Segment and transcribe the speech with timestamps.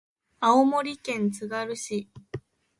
[0.39, 2.09] 青森県つがる市